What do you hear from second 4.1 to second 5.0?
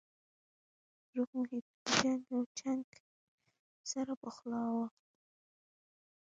پخلا وو